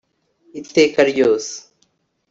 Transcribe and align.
iteka 0.59 0.99
ryose 1.11 1.53